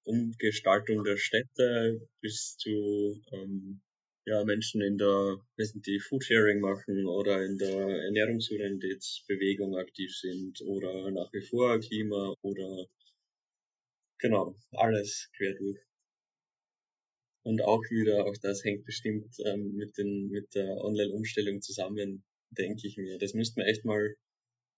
[0.04, 3.82] Umgestaltung der Städte bis zu ähm,
[4.26, 11.32] ja, Menschen in der, die Foodsharing machen oder in der Ernährungssouveränitätsbewegung aktiv sind oder nach
[11.34, 12.88] wie vor Klima oder
[14.20, 15.80] genau, alles quer durch.
[17.44, 22.88] Und auch wieder, auch das hängt bestimmt ähm, mit, den, mit der Online-Umstellung zusammen, denke
[22.88, 23.18] ich mir.
[23.18, 24.16] Das müssten wir echt mal,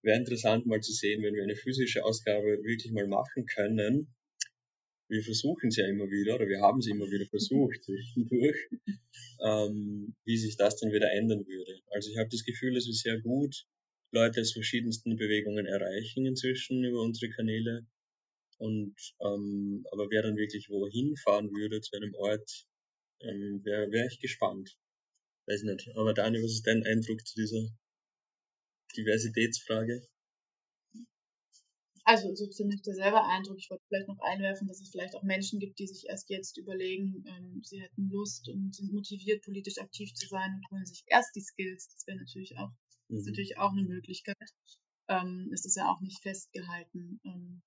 [0.02, 4.14] wäre interessant mal zu sehen, wenn wir eine physische Ausgabe wirklich mal machen können,
[5.10, 8.58] wir versuchen es ja immer wieder, oder wir haben es immer wieder versucht zwischendurch,
[9.46, 11.82] ähm, wie sich das dann wieder ändern würde.
[11.92, 13.66] Also ich habe das Gefühl, dass wir sehr gut
[14.12, 17.86] Leute aus verschiedensten Bewegungen erreichen inzwischen über unsere Kanäle.
[18.64, 22.66] Und ähm, aber wer dann wirklich wohin fahren würde zu einem Ort,
[23.20, 24.78] ähm, wäre wär ich gespannt.
[25.48, 25.90] Weiß nicht.
[25.98, 27.68] Aber Dani, was ist dein Eindruck zu dieser
[28.96, 30.08] Diversitätsfrage?
[32.06, 33.58] Also so ziemlich derselbe Eindruck.
[33.58, 36.58] Ich wollte vielleicht noch einwerfen, dass es vielleicht auch Menschen gibt, die sich erst jetzt
[36.58, 41.04] überlegen, ähm, sie hätten Lust und sind motiviert, politisch aktiv zu sein und holen sich
[41.08, 41.90] erst die Skills.
[41.90, 42.72] Das wäre natürlich auch,
[43.10, 43.18] mhm.
[43.18, 44.38] ist natürlich auch eine Möglichkeit.
[45.10, 47.20] Ähm, es ist ja auch nicht festgehalten.
[47.26, 47.62] Ähm,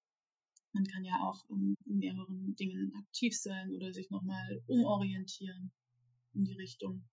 [0.77, 5.73] man kann ja auch ähm, in mehreren Dingen aktiv sein oder sich nochmal umorientieren
[6.35, 7.09] in die Richtung.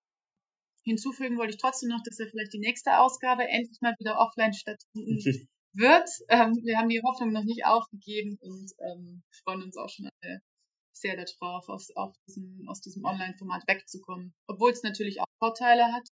[0.84, 4.54] Hinzufügen wollte ich trotzdem noch, dass ja vielleicht die nächste Ausgabe endlich mal wieder offline
[4.54, 5.18] stattfinden
[5.74, 6.10] wird.
[6.28, 10.42] Ähm, wir haben die Hoffnung noch nicht aufgegeben und ähm, freuen uns auch schon alle
[10.92, 14.34] sehr darauf, aus, auf diesem, aus diesem Online-Format wegzukommen.
[14.48, 16.08] Obwohl es natürlich auch Vorteile hat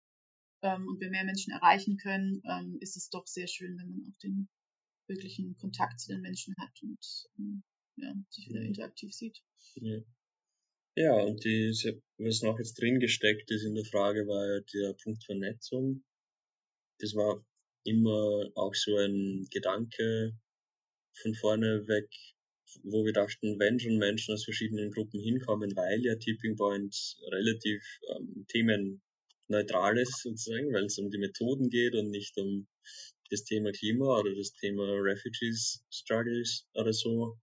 [0.62, 4.10] ähm, und wir mehr Menschen erreichen können, ähm, ist es doch sehr schön, wenn man
[4.10, 4.48] auch den
[5.08, 7.62] wirklichen Kontakt zu den Menschen hat und ähm,
[7.96, 9.42] ja, sich wieder interaktiv sieht.
[9.76, 10.00] Ja.
[10.98, 11.72] Ja, und die,
[12.16, 16.02] was noch jetzt drin gesteckt ist in der Frage, war ja der Punkt Vernetzung.
[17.00, 17.44] Das war
[17.84, 20.32] immer auch so ein Gedanke
[21.20, 22.08] von vorne weg,
[22.82, 26.96] wo wir dachten, wenn schon Menschen aus verschiedenen Gruppen hinkommen, weil ja Tipping Point
[27.30, 27.82] relativ
[28.14, 32.66] ähm, themenneutral ist sozusagen, weil es um die Methoden geht und nicht um
[33.30, 37.38] das Thema Klima oder das Thema Refugees Struggles oder so,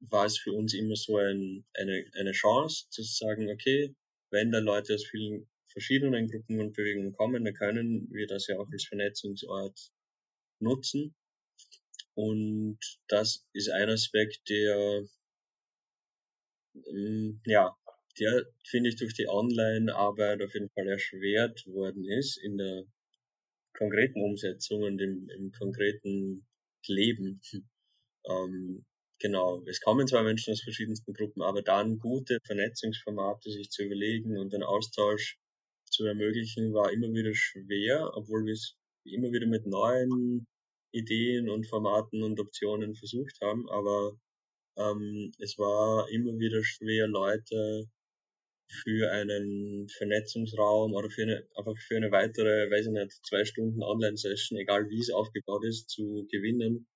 [0.00, 3.94] war es für uns immer so ein, eine, eine Chance zu sagen, okay,
[4.30, 8.58] wenn da Leute aus vielen verschiedenen Gruppen und Bewegungen kommen, dann können wir das ja
[8.58, 9.90] auch als Vernetzungsort
[10.60, 11.14] nutzen.
[12.14, 15.04] Und das ist ein Aspekt, der,
[16.74, 17.76] ähm, ja,
[18.18, 22.84] der, finde ich, durch die Online-Arbeit auf jeden Fall erschwert worden ist in der
[23.78, 26.46] konkreten Umsetzung und im, im konkreten
[26.86, 27.40] Leben.
[28.26, 28.84] Ähm,
[29.20, 34.36] genau, es kommen zwar Menschen aus verschiedensten Gruppen, aber dann gute Vernetzungsformate sich zu überlegen
[34.36, 35.38] und den Austausch
[35.88, 40.46] zu ermöglichen, war immer wieder schwer, obwohl wir es immer wieder mit neuen
[40.92, 44.18] Ideen und Formaten und Optionen versucht haben, aber
[44.76, 47.88] ähm, es war immer wieder schwer, Leute
[48.68, 53.82] für einen Vernetzungsraum oder für eine, einfach für eine weitere, weiß ich nicht, zwei Stunden
[53.82, 56.86] Online-Session, egal wie es aufgebaut ist, zu gewinnen,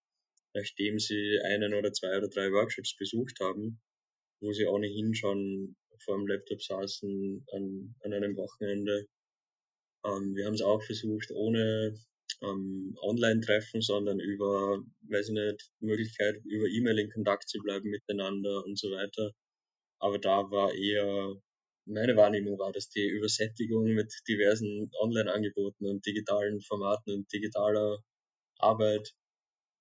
[0.54, 3.80] nachdem sie einen oder zwei oder drei Workshops besucht haben,
[4.40, 9.06] wo sie ohnehin schon vor dem Laptop saßen an, an einem Wochenende.
[10.04, 11.94] Ähm, wir haben es auch versucht, ohne
[12.42, 18.64] ähm, Online-Treffen, sondern über, weiß ich nicht, Möglichkeit, über E-Mail in Kontakt zu bleiben miteinander
[18.64, 19.32] und so weiter.
[20.00, 21.36] Aber da war eher
[21.84, 28.02] meine Wahrnehmung war, dass die Übersättigung mit diversen Online-Angeboten und digitalen Formaten und digitaler
[28.58, 29.14] Arbeit,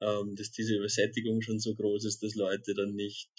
[0.01, 3.29] ähm, dass diese Übersättigung schon so groß ist, dass Leute dann nicht,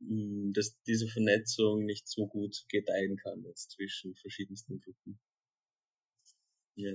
[0.00, 5.18] mh, hm, dass diese Vernetzung nicht so gut gedeihen kann jetzt zwischen verschiedensten Gruppen.
[6.76, 6.92] Ja.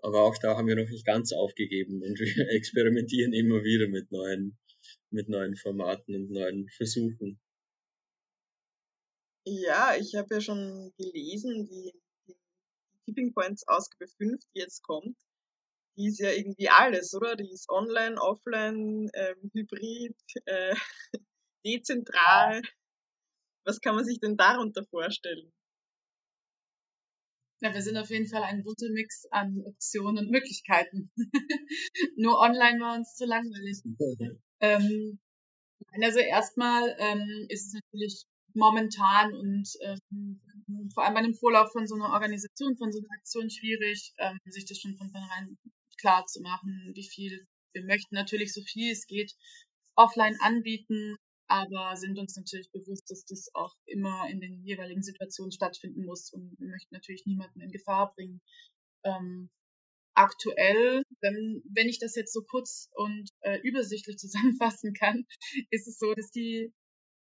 [0.00, 4.12] Aber auch da haben wir noch nicht ganz aufgegeben und wir experimentieren immer wieder mit
[4.12, 4.56] neuen,
[5.10, 7.40] mit neuen Formaten und neuen Versuchen.
[9.48, 11.92] Ja, ich habe ja schon gelesen, die,
[12.26, 12.36] die
[13.04, 15.16] Tipping Points Ausgabe 5, die jetzt kommt,
[15.96, 17.36] die ist ja irgendwie alles, oder?
[17.36, 20.74] Die ist online, offline, ähm, hybrid, äh,
[21.64, 22.60] dezentral.
[23.64, 25.52] Was kann man sich denn darunter vorstellen?
[27.60, 31.10] Ja, wir sind auf jeden Fall ein bunter Mix an Optionen und Möglichkeiten.
[32.16, 33.80] Nur online war uns zu langweilig.
[34.60, 35.20] ähm,
[36.02, 40.40] also erstmal ähm, ist es natürlich momentan und ähm,
[40.92, 44.38] vor allem bei dem Vorlauf von so einer Organisation, von so einer Aktion schwierig, ähm,
[44.46, 45.56] sich das schon von vornherein
[45.98, 47.46] klar zu machen, wie viel.
[47.72, 49.32] Wir möchten natürlich so viel es geht
[49.96, 51.16] offline anbieten,
[51.46, 56.32] aber sind uns natürlich bewusst, dass das auch immer in den jeweiligen Situationen stattfinden muss
[56.32, 58.40] und wir möchten natürlich niemanden in Gefahr bringen.
[59.04, 59.50] Ähm,
[60.14, 65.24] aktuell, wenn, wenn ich das jetzt so kurz und äh, übersichtlich zusammenfassen kann,
[65.70, 66.72] ist es so, dass die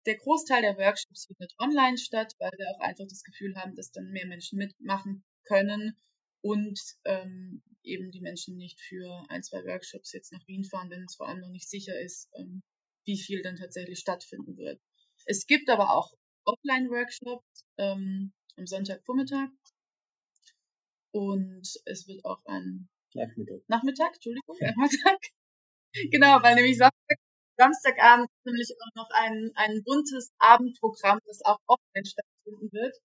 [0.06, 3.92] der Großteil der Workshops findet online statt, weil wir auch einfach das Gefühl haben, dass
[3.92, 5.98] dann mehr Menschen mitmachen können
[6.42, 11.04] und ähm, eben die Menschen nicht für ein, zwei Workshops jetzt nach Wien fahren, wenn
[11.04, 12.62] es vor allem noch nicht sicher ist, ähm,
[13.06, 14.80] wie viel dann tatsächlich stattfinden wird.
[15.26, 16.14] Es gibt aber auch
[16.46, 19.50] Offline-Workshops ähm, am Sonntagvormittag
[21.12, 25.20] und es wird auch ein Nachmittag, Nachmittag Entschuldigung, Nachmittag.
[26.12, 27.18] genau, weil nämlich Samstag
[27.58, 32.96] Samstagabend ist nämlich auch noch ein, ein buntes Abendprogramm, das auch offline stattfinden wird.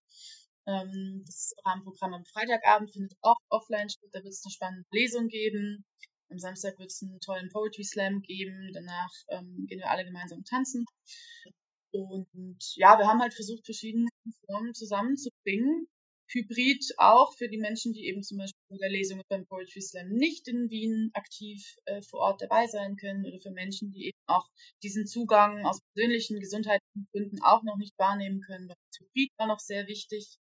[0.66, 4.10] Ähm, das Rahmenprogramm am Freitagabend findet auch offline statt.
[4.12, 5.84] Da wird es eine spannende Lesung geben.
[6.30, 8.70] Am Samstag wird es einen tollen Poetry Slam geben.
[8.72, 10.84] Danach ähm, gehen wir alle gemeinsam tanzen.
[11.92, 14.08] Und ja, wir haben halt versucht, verschiedene
[14.46, 15.88] Formen zusammenzubringen,
[16.32, 20.08] Hybrid auch für die Menschen, die eben zum Beispiel bei der Lesung beim Poetry Slam
[20.08, 24.18] nicht in Wien aktiv äh, vor Ort dabei sein können oder für Menschen, die eben
[24.26, 24.48] auch
[24.82, 28.68] diesen Zugang aus persönlichen gesundheitlichen Gründen auch noch nicht wahrnehmen können.
[28.68, 30.36] Das Hybrid war noch sehr wichtig.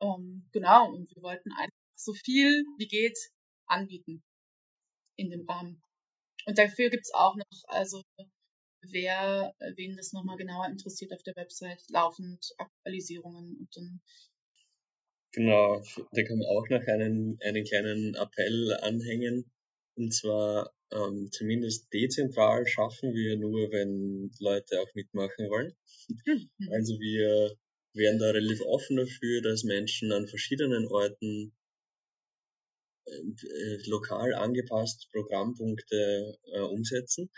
[0.00, 3.18] Ähm, genau, und wir wollten einfach so viel wie geht
[3.66, 4.22] anbieten
[5.16, 5.82] in dem Rahmen.
[6.46, 8.02] Und dafür gibt's auch noch, also
[8.82, 14.00] wer, wen das nochmal genauer interessiert, auf der Website laufend Aktualisierungen und dann
[15.32, 19.50] Genau, da kann man auch noch einen, einen kleinen Appell anhängen.
[19.94, 25.74] Und zwar ähm, zumindest dezentral schaffen wir nur, wenn Leute auch mitmachen wollen.
[26.26, 26.50] Mhm.
[26.72, 27.56] Also wir
[27.92, 31.52] wären da relativ offen dafür, dass Menschen an verschiedenen Orten
[33.06, 37.30] äh, lokal angepasst Programmpunkte äh, umsetzen.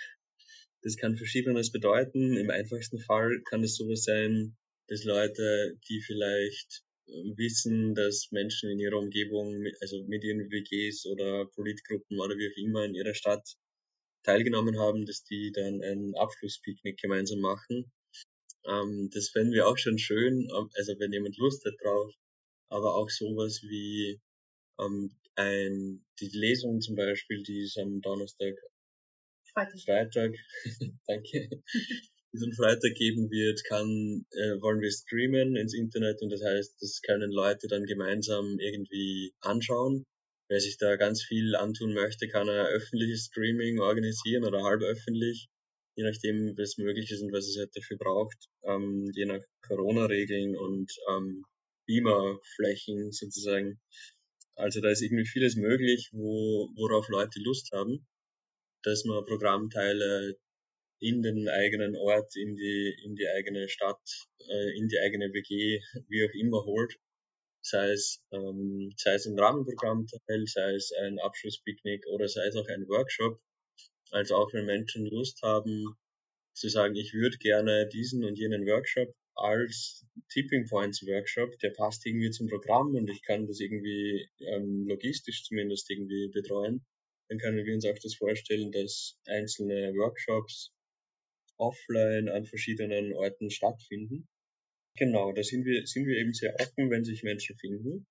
[0.83, 2.37] Das kann verschiedenes bedeuten.
[2.37, 4.57] Im einfachsten Fall kann es sowas sein,
[4.89, 11.47] dass Leute, die vielleicht wissen, dass Menschen in ihrer Umgebung, also mit ihren WGs oder
[11.47, 13.57] Politgruppen oder wie auch immer in ihrer Stadt
[14.25, 17.93] teilgenommen haben, dass die dann ein Abschlusspicknick gemeinsam machen.
[18.67, 22.13] Ähm, das fänden wir auch schon schön, also wenn jemand Lust hat drauf.
[22.69, 24.21] Aber auch sowas wie
[24.81, 28.55] ähm, ein, die Lesung zum Beispiel, die ist am Donnerstag,
[29.53, 30.35] Freitag, Freitag,
[31.07, 31.63] danke,
[32.33, 36.43] die es am Freitag geben wird, kann, äh, wollen wir streamen ins Internet und das
[36.43, 40.05] heißt, das können Leute dann gemeinsam irgendwie anschauen.
[40.49, 45.49] Wer sich da ganz viel antun möchte, kann ein öffentliches Streaming organisieren oder halb öffentlich,
[45.97, 50.57] je nachdem, was möglich ist und was es halt dafür braucht, ähm, je nach Corona-Regeln
[50.57, 51.45] und ähm,
[51.87, 53.81] Beamer-Flächen sozusagen.
[54.57, 58.07] Also da ist irgendwie vieles möglich, wo, worauf Leute Lust haben,
[58.83, 60.37] dass man Programmteile
[61.03, 64.01] in den eigenen Ort, in die, in die eigene Stadt,
[64.49, 66.95] äh, in die eigene WG, wie auch immer holt.
[67.61, 72.69] Sei es, ähm, sei es ein Rahmenprogrammteil, sei es ein Abschlusspicknick oder sei es auch
[72.69, 73.41] ein Workshop.
[74.13, 75.97] Also auch wenn Menschen Lust haben,
[76.55, 82.07] zu sagen, ich würde gerne diesen und jenen Workshop als Tipping Points Workshop, der passt
[82.07, 86.85] irgendwie zum Programm und ich kann das irgendwie ähm, logistisch zumindest irgendwie betreuen,
[87.29, 90.73] dann können wir uns auch das vorstellen, dass einzelne Workshops
[91.63, 94.29] offline an verschiedenen Orten stattfinden.
[94.99, 98.07] Genau, da sind wir, sind wir eben sehr offen, wenn sich Menschen finden,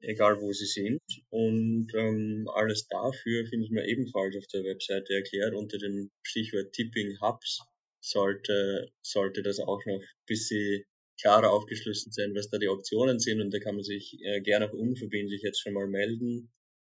[0.00, 1.00] egal wo sie sind.
[1.30, 7.18] Und ähm, alles dafür findet man ebenfalls auf der Webseite erklärt unter dem Stichwort Tipping
[7.20, 7.60] Hubs
[8.00, 10.84] sollte, sollte das auch noch ein bisschen
[11.20, 13.40] klarer aufgeschlüsselt sein, was da die Optionen sind.
[13.40, 16.50] Und da kann man sich äh, gerne auch unverbindlich jetzt schon mal melden,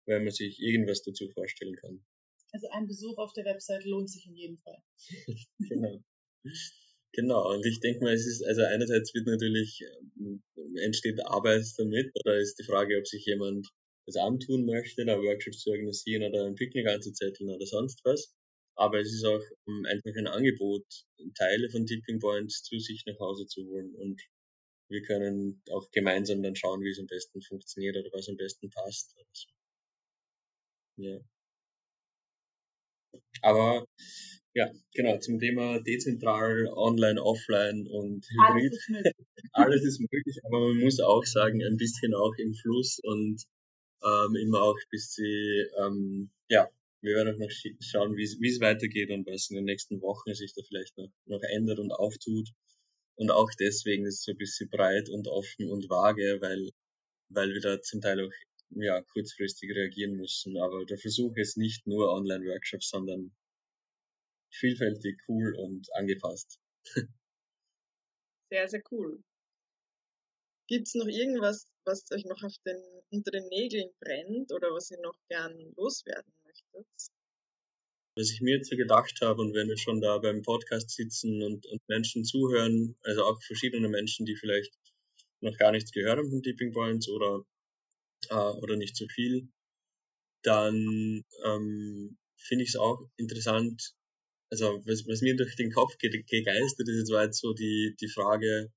[0.06, 2.04] wenn man sich irgendwas dazu vorstellen kann.
[2.54, 4.78] Also ein Besuch auf der Website lohnt sich in jedem Fall.
[5.58, 6.00] genau.
[7.12, 9.82] Genau, und ich denke mal, es ist, also einerseits wird natürlich,
[10.18, 10.40] ähm,
[10.76, 13.68] entsteht Arbeit damit, oder ist die Frage, ob sich jemand
[14.06, 18.32] das antun möchte, da Workshops zu organisieren oder ein Picknick anzuzetteln oder sonst was.
[18.76, 20.84] Aber es ist auch um, einfach ein Angebot,
[21.36, 23.94] Teile von Tipping Points zu sich nach Hause zu holen.
[23.96, 24.22] Und
[24.88, 28.70] wir können auch gemeinsam dann schauen, wie es am besten funktioniert oder was am besten
[28.70, 29.16] passt.
[30.96, 31.20] Ja.
[33.42, 33.86] Aber
[34.54, 38.72] ja, genau, zum Thema dezentral, online, offline und Hybrid.
[38.72, 39.14] Alles ist möglich.
[39.52, 43.42] Alles ist möglich, aber man muss auch sagen, ein bisschen auch im Fluss und
[44.04, 46.68] ähm, immer auch ein bisschen, ähm, ja,
[47.00, 47.50] wir werden auch noch
[47.80, 51.42] schauen, wie es weitergeht und was in den nächsten Wochen sich da vielleicht noch, noch
[51.42, 52.48] ändert und auftut.
[53.16, 56.70] Und auch deswegen ist es so ein bisschen breit und offen und vage, weil,
[57.28, 58.32] weil wir da zum Teil auch
[58.76, 60.56] ja, kurzfristig reagieren müssen.
[60.58, 63.34] Aber der Versuch ist nicht nur Online-Workshops, sondern
[64.52, 66.58] vielfältig, cool und angepasst.
[68.50, 69.22] Sehr, sehr cool.
[70.68, 74.90] Gibt es noch irgendwas, was euch noch auf den, unter den Nägeln brennt oder was
[74.90, 76.86] ihr noch gern loswerden möchtet?
[78.16, 81.42] Was ich mir jetzt so gedacht habe und wenn wir schon da beim Podcast sitzen
[81.42, 84.72] und, und Menschen zuhören, also auch verschiedene Menschen, die vielleicht
[85.40, 87.44] noch gar nichts gehört haben von Tipping Points oder,
[88.30, 89.48] äh, oder nicht so viel,
[90.42, 93.94] dann ähm, finde ich es auch interessant,
[94.50, 97.96] also was, was mir durch den Kopf ge gegeistert ist, jetzt war jetzt so die,
[98.00, 98.72] die Frage,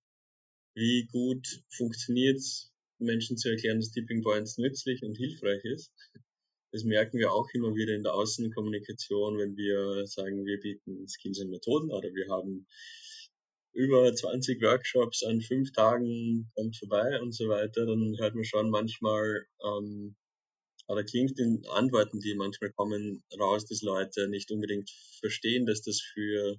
[0.75, 5.91] wie gut funktioniert es, Menschen zu erklären, dass Tipping Points nützlich und hilfreich ist.
[6.71, 11.39] Das merken wir auch immer wieder in der Außenkommunikation, wenn wir sagen, wir bieten Skills
[11.39, 12.67] und Methoden oder wir haben
[13.77, 18.71] über 20 Workshops an fünf Tagen kommt vorbei und so weiter, dann hört man schon
[18.71, 20.15] manchmal, ähm,
[20.87, 26.01] oder klingt in Antworten, die manchmal kommen, raus, dass Leute nicht unbedingt verstehen, dass das
[26.01, 26.57] für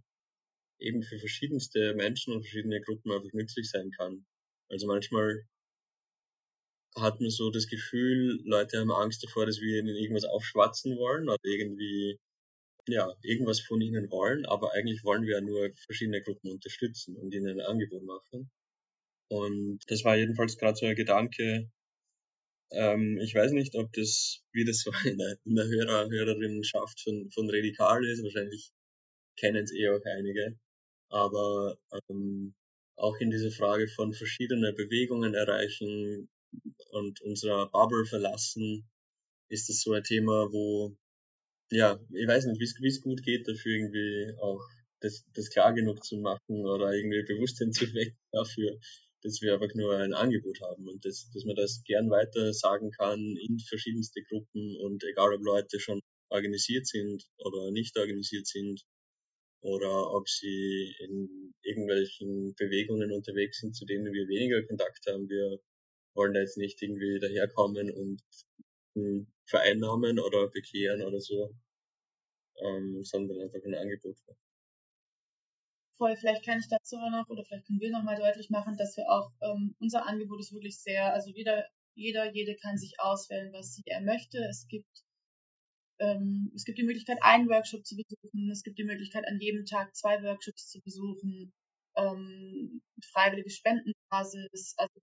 [0.78, 4.24] eben für verschiedenste Menschen und verschiedene Gruppen einfach nützlich sein kann.
[4.68, 5.42] Also manchmal
[6.94, 11.28] hat man so das Gefühl, Leute haben Angst davor, dass wir ihnen irgendwas aufschwatzen wollen
[11.28, 12.18] oder irgendwie
[12.92, 17.35] ja, irgendwas von ihnen wollen, aber eigentlich wollen wir ja nur verschiedene Gruppen unterstützen und
[17.35, 18.50] ihnen ein Angebot machen.
[19.29, 21.71] Und das war jedenfalls gerade so ein Gedanke.
[22.71, 27.00] Ähm, ich weiß nicht, ob das, wie das so in der, in der Hörer, Hörerinnenschaft
[27.00, 28.23] von, von Radikal ist.
[28.23, 28.73] Wahrscheinlich
[29.37, 30.58] kennen es eh auch einige.
[31.10, 31.79] Aber
[32.10, 32.54] ähm,
[32.96, 36.29] auch in dieser Frage von verschiedene Bewegungen erreichen
[36.90, 38.88] und unserer Bubble verlassen,
[39.48, 40.96] ist das so ein Thema, wo,
[41.71, 44.62] ja, ich weiß nicht, wie es gut geht, dafür irgendwie auch
[45.00, 48.79] das, das klar genug zu machen oder irgendwie Bewusstsein zu wecken dafür,
[49.23, 52.90] dass wir einfach nur ein Angebot haben und das, dass man das gern weiter sagen
[52.92, 56.00] kann in verschiedenste Gruppen und egal ob Leute schon
[56.31, 58.83] organisiert sind oder nicht organisiert sind,
[59.60, 65.29] oder ob sie in irgendwelchen Bewegungen unterwegs sind, zu denen wir weniger Kontakt haben.
[65.29, 65.58] Wir
[66.14, 68.23] wollen da jetzt nicht irgendwie daherkommen und
[69.46, 71.55] vereinnahmen oder bekehren oder so,
[72.61, 74.17] ähm, sondern einfach ein Angebot.
[75.99, 79.11] Voll, vielleicht kann ich dazu noch oder vielleicht können wir nochmal deutlich machen, dass wir
[79.11, 83.75] auch, ähm, unser Angebot ist wirklich sehr, also jeder, jeder, jede kann sich auswählen, was
[83.75, 84.38] sie er möchte.
[84.49, 85.03] Es gibt
[86.01, 88.51] ähm, es gibt die Möglichkeit, einen Workshop zu besuchen.
[88.51, 91.53] Es gibt die Möglichkeit, an jedem Tag zwei Workshops zu besuchen.
[91.96, 92.83] Ähm,
[93.13, 94.75] freiwillige Spendenbasis.
[94.77, 95.01] Also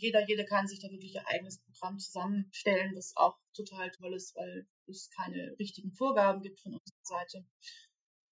[0.00, 4.34] jeder, jede kann sich da wirklich ihr eigenes Programm zusammenstellen, was auch total toll ist,
[4.36, 7.46] weil es keine richtigen Vorgaben gibt von unserer Seite.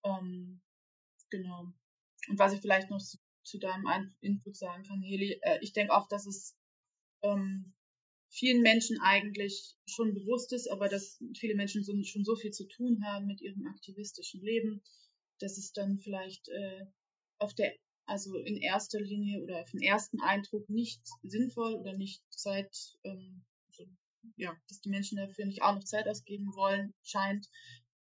[0.04, 0.60] Ähm,
[1.30, 1.72] genau.
[2.28, 5.94] Und was ich vielleicht noch zu, zu deinem Input sagen kann, Heli, äh, ich denke
[5.94, 6.56] auch, dass es
[7.22, 7.74] ähm,
[8.30, 12.66] vielen Menschen eigentlich schon bewusst ist, aber dass viele Menschen so, schon so viel zu
[12.68, 14.82] tun haben mit ihrem aktivistischen Leben,
[15.40, 16.86] dass es dann vielleicht äh,
[17.38, 17.74] auf der,
[18.08, 23.44] also in erster Linie oder auf den ersten Eindruck nicht sinnvoll oder nicht Zeit, ähm,
[23.68, 23.84] also,
[24.36, 27.48] ja, dass die Menschen dafür nicht auch noch Zeit ausgeben wollen, scheint.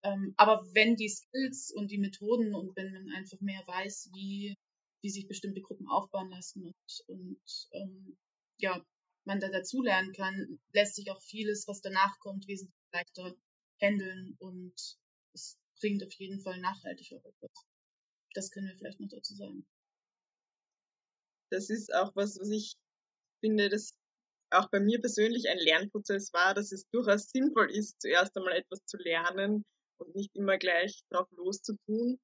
[0.04, 4.56] Ähm, aber wenn die Skills und die Methoden und wenn man einfach mehr weiß, wie,
[5.02, 8.18] wie sich bestimmte Gruppen aufbauen lassen und, und ähm,
[8.60, 8.84] ja,
[9.26, 13.36] man da dazulernen kann, lässt sich auch vieles, was danach kommt, wesentlich leichter
[13.82, 14.74] handeln und
[15.34, 17.52] es bringt auf jeden Fall nachhaltig auch etwas.
[18.34, 19.66] Das können wir vielleicht noch dazu sagen.
[21.50, 22.76] Das ist auch was, was ich
[23.42, 23.94] finde, das
[24.50, 28.86] auch bei mir persönlich ein Lernprozess war, dass es durchaus sinnvoll ist, zuerst einmal etwas
[28.86, 29.66] zu lernen
[29.98, 32.20] und nicht immer gleich drauf loszutun.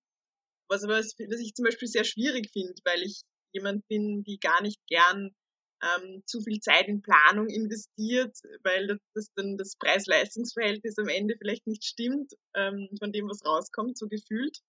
[0.69, 3.21] Was aber was ich zum Beispiel sehr schwierig finde, weil ich
[3.53, 5.35] jemand bin, die gar nicht gern
[5.83, 11.35] ähm, zu viel Zeit in Planung investiert, weil das, das dann das Preis-Leistungs-Verhältnis am Ende
[11.37, 14.59] vielleicht nicht stimmt, ähm, von dem, was rauskommt, so gefühlt.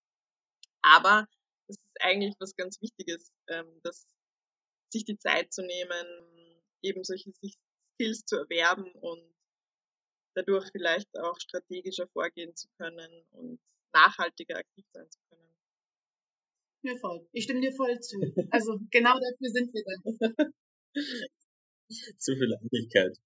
[0.82, 1.26] Aber
[1.68, 4.06] das ist eigentlich was ganz Wichtiges, ähm, dass
[4.94, 6.06] sich die Zeit zu nehmen,
[6.82, 9.22] eben solche Skills zu erwerben und
[10.34, 13.60] dadurch vielleicht auch strategischer vorgehen zu können und
[13.92, 15.42] nachhaltiger aktiv sein zu können.
[16.82, 17.26] Ja, voll.
[17.32, 18.20] Ich stimme dir voll zu.
[18.50, 20.52] Also genau dafür sind wir dann.
[22.18, 23.16] Zu viel Ähnlichkeit.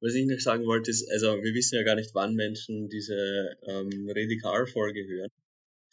[0.00, 3.56] Was ich noch sagen wollte, ist, also wir wissen ja gar nicht, wann Menschen diese
[3.62, 5.30] ähm, Radikal-Folge hören.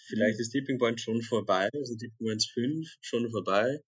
[0.07, 3.81] Vielleicht ist Tipping Point schon vorbei, also Tipping Point 5 schon vorbei.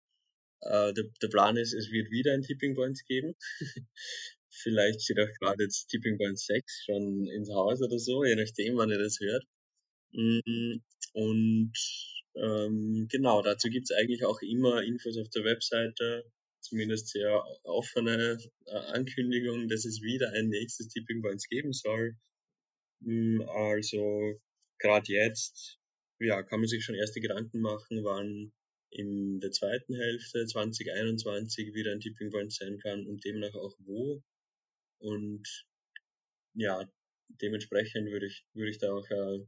[0.62, 3.36] Äh, der, der Plan ist, es wird wieder ein Tipping Point geben.
[4.50, 8.78] Vielleicht steht auch gerade jetzt Tipping Point 6 schon ins Haus oder so, je nachdem,
[8.78, 9.44] wann ihr das hört.
[10.12, 10.78] Mm,
[11.14, 11.74] und
[12.36, 16.24] ähm, genau, dazu gibt's eigentlich auch immer Infos auf der Webseite,
[16.62, 22.16] zumindest sehr offene äh, Ankündigungen, dass es wieder ein nächstes Tipping Points geben soll.
[23.02, 24.40] Mm, also
[24.80, 25.80] gerade jetzt
[26.24, 28.52] ja, kann man sich schon erste Gedanken machen, wann
[28.90, 34.22] in der zweiten Hälfte 2021 wieder ein Tipping Point sein kann und demnach auch wo.
[35.00, 35.66] Und
[36.54, 36.88] ja,
[37.42, 39.40] dementsprechend würde ich, würde ich da auch äh,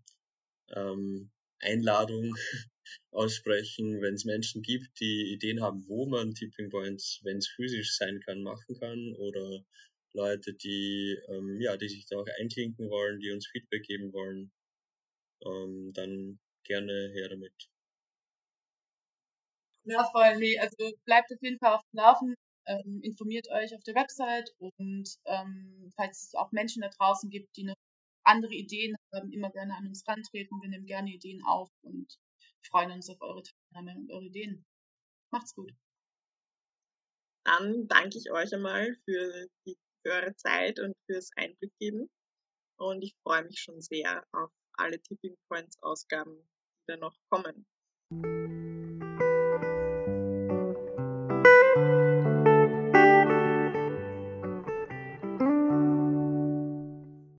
[0.69, 2.35] ähm, Einladung
[3.11, 7.95] aussprechen, wenn es Menschen gibt, die Ideen haben, wo man Tipping Points, wenn es physisch
[7.95, 9.63] sein kann, machen kann oder
[10.13, 14.51] Leute, die, ähm, ja, die sich da auch einklinken wollen, die uns Feedback geben wollen,
[15.45, 17.53] ähm, dann gerne her damit.
[19.87, 22.35] Ja, voll, nee, also bleibt auf jeden Fall auf dem Laufen,
[22.67, 27.55] ähm, informiert euch auf der Website und ähm, falls es auch Menschen da draußen gibt,
[27.55, 27.75] die noch
[28.25, 30.59] andere Ideen haben, immer gerne an uns rantreten.
[30.61, 32.17] Wir nehmen gerne Ideen auf und
[32.67, 34.65] freuen uns auf eure Teilnahme und eure Ideen.
[35.31, 35.71] Macht's gut.
[37.45, 42.09] Dann danke ich euch einmal für, die, für eure Zeit und fürs Einblick geben.
[42.77, 46.49] Und ich freue mich schon sehr auf alle Tipping Points Ausgaben,
[46.87, 47.65] die da noch kommen.